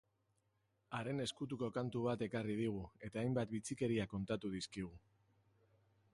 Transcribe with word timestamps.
Haren 0.99 1.21
ezkutuko 1.25 1.69
kantu 1.75 2.01
bat 2.07 2.25
ekarri 2.29 2.57
digu, 2.63 2.81
eta 3.09 3.23
hainbat 3.25 3.55
bitxikeria 3.55 4.09
kontatu 4.17 4.53
dizkigu. 4.57 4.95